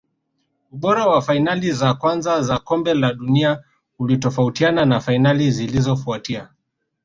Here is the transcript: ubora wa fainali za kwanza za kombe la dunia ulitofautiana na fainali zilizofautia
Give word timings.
ubora 0.71 1.07
wa 1.07 1.21
fainali 1.21 1.71
za 1.71 1.93
kwanza 1.93 2.41
za 2.41 2.57
kombe 2.59 2.93
la 2.93 3.13
dunia 3.13 3.63
ulitofautiana 3.99 4.85
na 4.85 4.99
fainali 4.99 5.51
zilizofautia 5.51 6.49